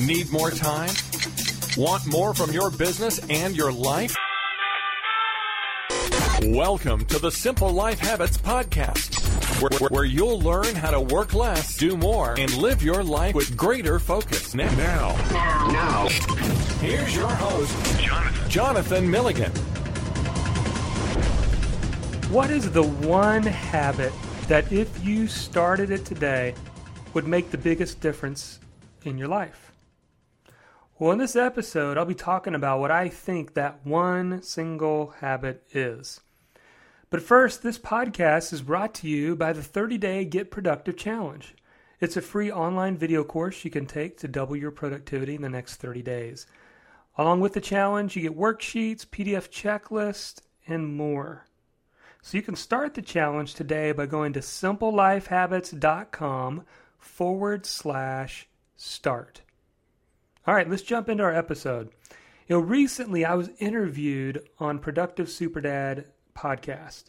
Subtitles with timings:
[0.00, 0.90] Need more time?
[1.76, 4.16] Want more from your business and your life?
[6.42, 11.32] Welcome to the Simple Life Habits Podcast, where, where, where, you'll learn how to work
[11.32, 14.52] less, do more, and live your life with greater focus.
[14.52, 16.08] Now, now, now.
[16.80, 19.52] here's your host, Jonathan, Jonathan Milligan.
[22.32, 24.12] What is the one habit
[24.48, 26.56] that if you started it today
[27.12, 28.58] would make the biggest difference
[29.04, 29.70] in your life?
[30.96, 35.66] Well, in this episode, I'll be talking about what I think that one single habit
[35.72, 36.20] is.
[37.10, 41.52] But first, this podcast is brought to you by the 30 Day Get Productive Challenge.
[41.98, 45.48] It's a free online video course you can take to double your productivity in the
[45.48, 46.46] next 30 days.
[47.18, 51.44] Along with the challenge, you get worksheets, PDF checklists, and more.
[52.22, 56.62] So you can start the challenge today by going to simplelifehabits.com
[56.98, 59.40] forward slash start.
[60.46, 61.88] All right, let's jump into our episode.
[62.48, 67.04] You know, recently I was interviewed on Productive Super Dad podcast,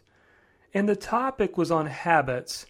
[0.73, 2.65] and the topic was on habits.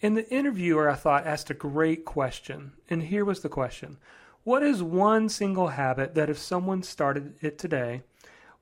[0.00, 2.74] And the interviewer, I thought, asked a great question.
[2.88, 3.96] And here was the question
[4.44, 8.02] What is one single habit that if someone started it today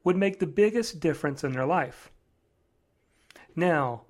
[0.04, 2.10] would make the biggest difference in their life?
[3.54, 4.04] Now,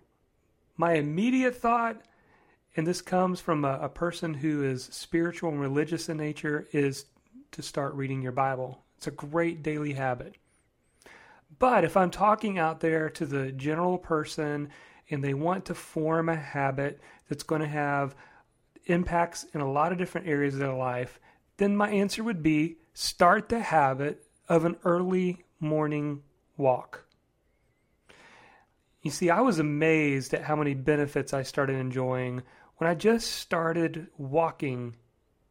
[0.77, 2.03] my immediate thought,
[2.77, 7.06] and this comes from a, a, person who is spiritual and religious in nature, is
[7.57, 8.85] to start reading your Bible.
[8.99, 10.37] It's a great daily habit.
[11.59, 14.69] But if I'm talking out there to the general person
[15.09, 18.15] and they want to form a habit that's going to have
[18.84, 21.19] impacts in a lot of different areas of their life,
[21.57, 26.23] then my answer would be start the habit of an early morning
[26.59, 27.07] walk.
[29.01, 32.43] You see, I was amazed at how many benefits I started enjoying
[32.77, 34.97] when I just started walking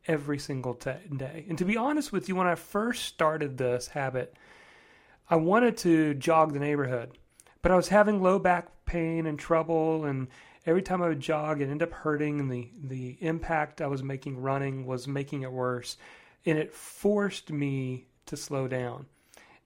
[0.08, 1.46] every single day.
[1.50, 4.36] And to be honest with you, when I first started this habit,
[5.30, 7.18] I wanted to jog the neighborhood,
[7.62, 10.28] but I was having low back pain and trouble, and
[10.66, 14.04] every time I would jog, it ended up hurting, and the, the impact I was
[14.04, 15.98] making running was making it worse,
[16.46, 19.08] and it forced me to slow down.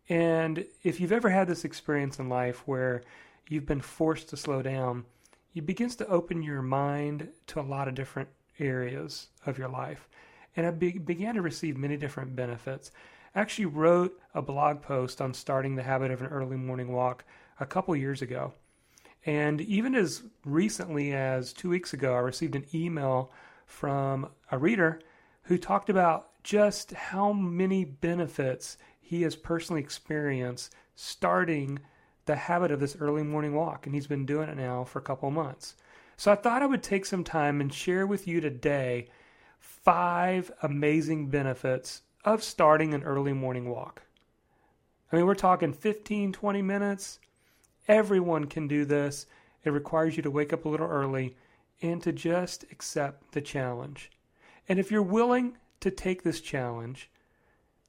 [0.07, 3.03] And if you've ever had this experience in life where
[3.47, 5.05] you've been forced to slow down,
[5.53, 8.29] it begins to open your mind to a lot of different
[8.59, 10.07] areas of your life.
[10.59, 12.91] And I be- began to receive many different benefits.
[13.33, 17.23] I actually wrote a blog post on starting the habit of an early morning walk
[17.61, 18.53] a couple years ago.
[19.25, 23.31] And even as recently as two weeks ago, I received an email
[23.65, 24.99] from a reader
[25.43, 31.79] who talked about just how many benefits he has personally experienced starting
[32.25, 35.03] the habit of this early morning walk, and he's been doing it now for a
[35.03, 35.77] couple months.
[36.17, 39.07] So I thought I would take some time and share with you today
[39.59, 44.03] five amazing benefits of starting an early morning walk.
[45.11, 47.19] I mean, we're talking 15, 20 minutes.
[47.87, 49.25] Everyone can do this.
[49.63, 51.35] It requires you to wake up a little early
[51.81, 54.11] and to just accept the challenge.
[54.67, 57.09] And if you're willing to take this challenge,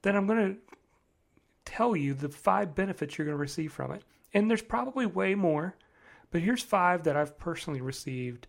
[0.03, 0.61] then I'm going to
[1.65, 4.03] tell you the five benefits you're going to receive from it.
[4.33, 5.77] And there's probably way more,
[6.31, 8.47] but here's five that I've personally received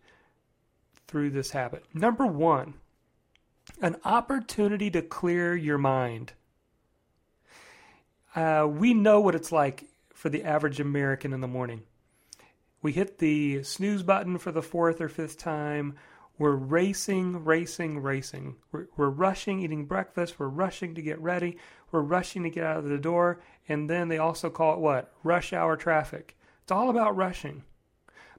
[1.07, 1.83] through this habit.
[1.93, 2.75] Number one,
[3.81, 6.33] an opportunity to clear your mind.
[8.35, 11.81] Uh, we know what it's like for the average American in the morning.
[12.81, 15.95] We hit the snooze button for the fourth or fifth time.
[16.37, 18.55] We're racing, racing, racing.
[18.71, 20.39] We're, we're, rushing, eating breakfast.
[20.39, 21.57] We're rushing to get ready.
[21.91, 23.41] We're rushing to get out of the door.
[23.67, 25.11] And then they also call it what?
[25.23, 26.37] Rush hour traffic.
[26.63, 27.63] It's all about rushing.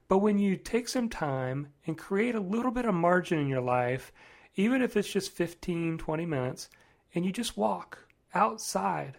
[0.07, 3.61] But when you take some time and create a little bit of margin in your
[3.61, 4.11] life,
[4.55, 6.69] even if it's just 15, 20 minutes,
[7.15, 9.17] and you just walk outside,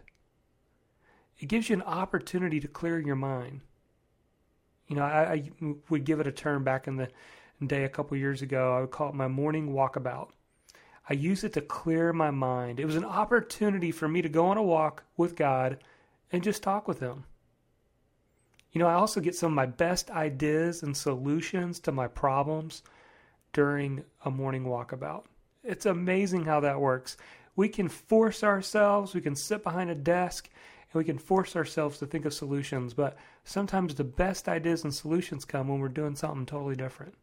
[1.38, 3.60] it gives you an opportunity to clear your mind.
[4.88, 7.08] You know, I, I would give it a term back in the
[7.66, 8.76] day a couple years ago.
[8.76, 10.30] I would call it my morning walkabout.
[11.08, 12.80] I use it to clear my mind.
[12.80, 15.78] It was an opportunity for me to go on a walk with God
[16.32, 17.24] and just talk with Him.
[18.72, 22.82] You know, I also get some of my best ideas and solutions to my problems
[23.54, 25.24] during a morning walkabout.
[25.62, 27.16] It's amazing how that works.
[27.56, 30.50] We can force ourselves, we can sit behind a desk,
[30.92, 34.92] and we can force ourselves to think of solutions, but sometimes the best ideas and
[34.92, 37.14] solutions come when we're doing something totally different.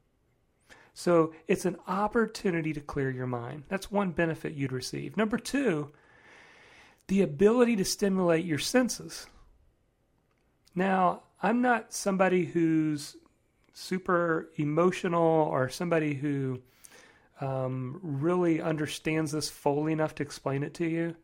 [0.94, 3.63] So it's an opportunity to clear your mind.
[3.68, 5.16] That's one benefit you'd receive.
[5.16, 5.92] Number two,
[7.07, 9.28] the ability to stimulate your senses.
[10.75, 13.18] Now, I'm not somebody who's
[13.73, 16.62] super emotional or somebody who
[17.39, 21.15] um, really understands this fully enough to explain it to you.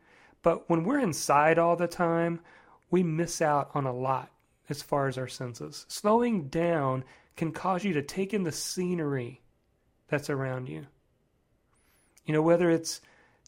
[0.42, 2.40] But when we're inside all the time,
[2.90, 4.32] we miss out on a lot
[4.70, 5.86] as far as our senses.
[5.88, 7.04] Slowing down
[7.36, 9.42] can cause you to take in the scenery
[10.08, 10.88] that's around you.
[12.26, 13.02] You know, whether it's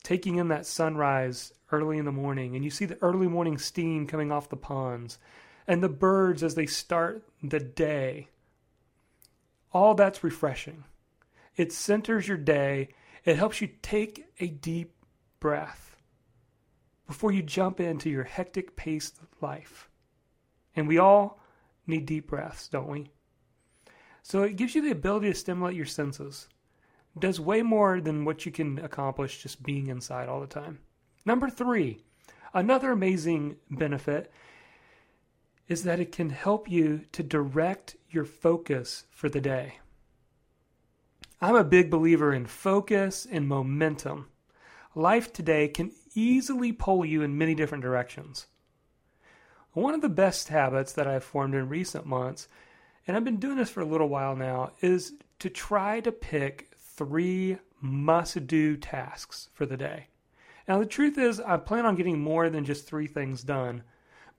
[0.04, 4.08] taking in that sunrise early in the morning and you see the early morning steam
[4.08, 5.18] coming off the ponds
[5.68, 8.28] and the birds as they start the day,
[9.72, 10.84] all that's refreshing.
[11.56, 12.90] It centers your day,
[13.26, 14.94] it helps you take a deep
[15.40, 15.98] breath
[17.08, 19.90] before you jump into your hectic paced life.
[20.76, 21.42] And we all
[21.88, 23.12] need deep breaths, don't we?
[24.22, 26.48] So it gives you the ability to stimulate your senses.
[27.16, 30.80] It does way more than what you can accomplish just being inside all the time.
[31.26, 32.04] Number three,
[32.54, 34.32] another amazing benefit
[35.70, 39.76] is that it can help you to direct your focus for the day.
[41.40, 44.28] I'm a big believer in focus and momentum.
[44.96, 48.48] Life today can easily pull you in many different directions.
[49.74, 52.48] One of the best habits that I've formed in recent months,
[53.08, 56.72] and I've been doing this for a little while now, is to try to pick
[56.76, 60.08] three must do tasks for the day.
[60.68, 63.84] Now, the truth is, I plan on getting more than just three things done,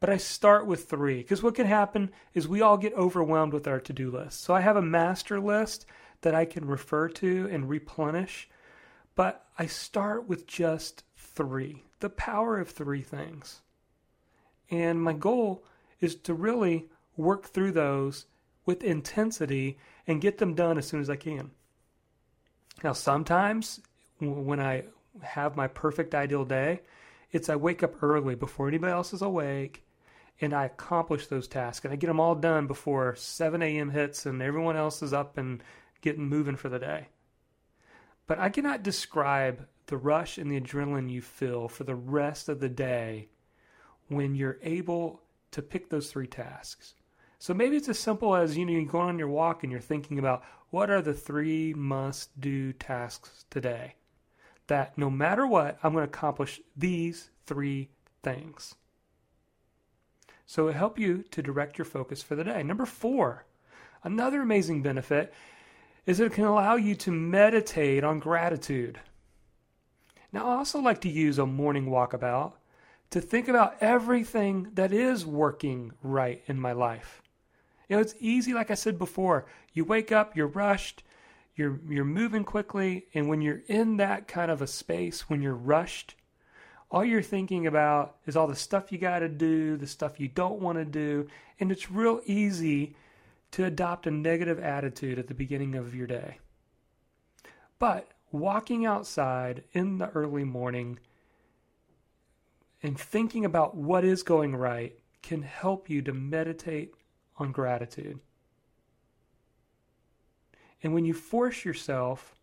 [0.01, 3.69] but I start with three because what can happen is we all get overwhelmed with
[3.69, 4.43] our to do list.
[4.43, 5.85] So I have a master list
[6.23, 8.49] that I can refer to and replenish,
[9.15, 13.61] but I start with just three the power of three things.
[14.71, 15.65] And my goal
[16.01, 16.87] is to really
[17.17, 18.25] work through those
[18.65, 21.51] with intensity and get them done as soon as I can.
[22.83, 23.81] Now, sometimes
[24.19, 24.85] when I
[25.21, 26.81] have my perfect ideal day,
[27.33, 29.85] it's I wake up early before anybody else is awake
[30.41, 33.91] and I accomplish those tasks and I get them all done before 7 a.m.
[33.91, 35.63] hits and everyone else is up and
[36.01, 37.09] getting moving for the day.
[38.27, 42.61] But I cannot describe the rush and the adrenaline you feel for the rest of
[42.61, 43.29] the day
[44.09, 45.21] when you're able
[45.51, 46.95] to pick those three tasks.
[47.39, 49.81] So maybe it's as simple as you know you're going on your walk and you're
[49.81, 53.95] thinking about what are the three must do tasks today
[54.71, 57.91] that no matter what I'm going to accomplish these three
[58.23, 58.77] things.
[60.51, 62.65] So it help you to direct your focus for the day.
[62.65, 63.45] Number 4.
[64.03, 65.33] Another amazing benefit
[66.07, 68.99] is it can allow you to meditate on gratitude.
[70.33, 72.55] Now, I also like to use a morning walkabout
[73.11, 77.23] to think about everything that is working right in my life.
[77.89, 79.47] You know, it's easy, like I said before.
[79.73, 81.05] You wake up, you're rushed,
[81.55, 85.55] you're you're moving quickly, and when you're in that kind of a space, when you're
[85.55, 86.17] rushed,
[86.91, 90.29] all you're thinking about is all the stuff you got to do, the stuff you
[90.29, 91.29] don't want to do,
[91.61, 92.97] and it's real easy
[93.53, 96.39] to adopt a negative attitude at the beginning of your day.
[97.79, 100.99] But walking outside in the early morning
[102.83, 106.95] and thinking about what is going right can help you to meditate
[107.39, 108.19] on gratitude.
[110.83, 112.35] And when you force yourself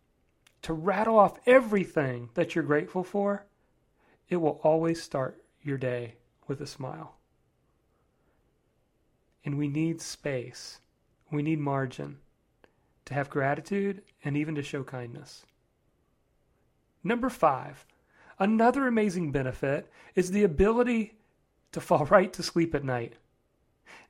[0.62, 3.44] to rattle off everything that you're grateful for,
[4.28, 6.14] it will always start your day
[6.46, 7.16] with a smile.
[9.44, 10.80] And we need space,
[11.30, 12.18] we need margin
[13.06, 15.44] to have gratitude and even to show kindness.
[17.02, 17.86] Number five,
[18.38, 21.14] Another amazing benefit is the ability
[21.72, 23.14] to fall right to sleep at night.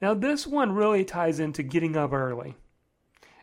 [0.00, 2.56] Now, this one really ties into getting up early.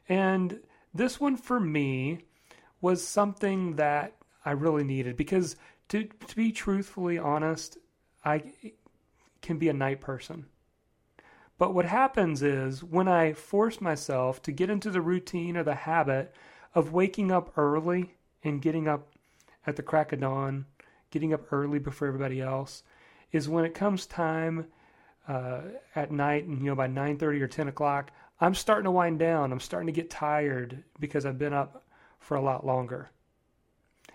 [0.08, 0.60] And
[0.94, 2.20] this one for me
[2.82, 4.14] was something that
[4.46, 5.56] I really needed because,
[5.90, 7.78] to, to be truthfully honest,
[8.24, 8.44] I
[9.42, 10.46] can be a night person.
[11.58, 15.76] But what happens is when I force myself to get into the routine or the
[15.76, 16.34] habit
[16.74, 19.08] of waking up early and getting up
[19.66, 20.66] at the crack of dawn
[21.16, 22.84] getting up early before everybody else,
[23.32, 24.66] is when it comes time
[25.30, 25.62] uh,
[25.96, 28.12] at night, and you know by 9:30 or 10 o'clock,
[28.42, 29.54] I'm starting to wind down.
[29.54, 31.86] I'm starting to get tired because I've been up
[32.20, 33.10] for a lot longer.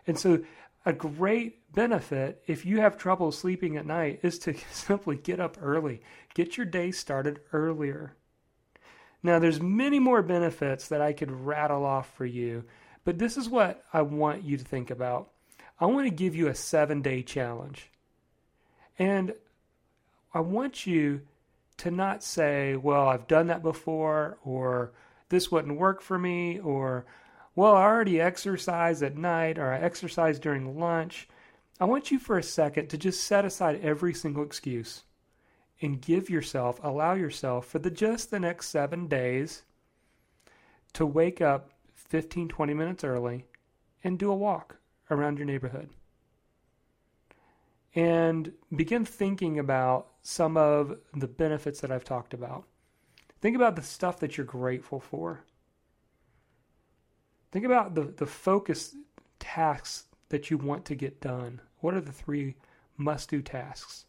[0.06, 0.40] And so,
[0.84, 5.58] a great benefit if you have trouble sleeping at night is to simply get up
[5.60, 6.02] early.
[6.34, 8.14] Get your day started earlier.
[9.22, 12.64] Now, there's many more benefits that I could rattle off for you,
[13.04, 15.30] but this is what I want you to think about.
[15.78, 17.90] I want to give you a seven day challenge.
[18.98, 19.34] And
[20.32, 21.22] I want you
[21.78, 24.92] to not say, well, I've done that before, or
[25.30, 27.06] this wouldn't work for me, or,
[27.60, 31.28] well, I already exercise at night, or I exercise during lunch.
[31.78, 35.02] I want you for a second to just set aside every single excuse
[35.82, 39.64] and give yourself, allow yourself for the just the next seven days
[40.94, 43.44] to wake up 15, 20 minutes early
[44.02, 44.76] and do a walk
[45.10, 45.90] around your neighborhood.
[47.94, 52.64] And begin thinking about some of the benefits that I've talked about.
[53.42, 55.44] Think about the stuff that you're grateful for.
[57.52, 58.94] Think about the, the focus
[59.38, 61.60] tasks that you want to get done.
[61.80, 62.56] What are the three
[62.96, 64.04] must do tasks?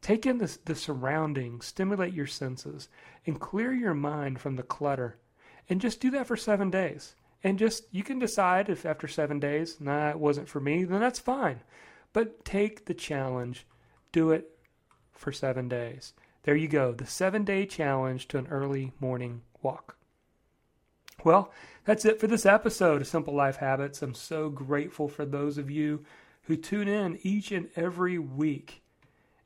[0.00, 2.88] Take in the, the surroundings, stimulate your senses,
[3.26, 5.18] and clear your mind from the clutter.
[5.68, 7.14] And just do that for seven days.
[7.44, 11.00] And just, you can decide if after seven days, nah, it wasn't for me, then
[11.00, 11.60] that's fine.
[12.12, 13.66] But take the challenge,
[14.12, 14.50] do it
[15.12, 16.14] for seven days.
[16.44, 19.97] There you go, the seven day challenge to an early morning walk.
[21.24, 21.52] Well,
[21.84, 24.02] that's it for this episode of Simple Life Habits.
[24.02, 26.04] I'm so grateful for those of you
[26.42, 28.82] who tune in each and every week.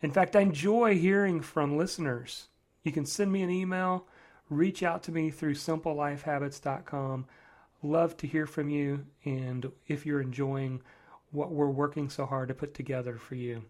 [0.03, 2.49] In fact, I enjoy hearing from listeners.
[2.83, 4.07] You can send me an email,
[4.51, 7.27] reach out to me through simplelifehabits.com.
[7.83, 10.83] Love to hear from you and if you're enjoying
[11.31, 13.65] what we're working so hard to put together for you.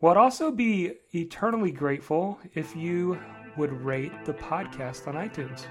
[0.00, 3.18] Well, I'd also be eternally grateful if you
[3.56, 5.64] would rate the podcast on iTunes.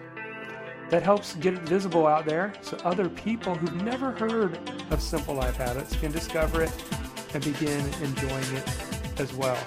[0.89, 4.57] That helps get it visible out there so other people who've never heard
[4.91, 6.71] of Simple Life Habits can discover it
[7.33, 9.57] and begin enjoying it as well.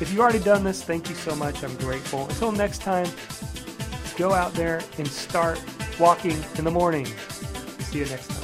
[0.00, 1.62] If you've already done this, thank you so much.
[1.62, 2.24] I'm grateful.
[2.28, 3.08] Until next time,
[4.16, 5.62] go out there and start
[5.98, 7.06] walking in the morning.
[7.06, 8.37] See you next time.